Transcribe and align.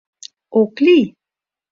—Ок 0.61 0.73
лий? 0.85 1.05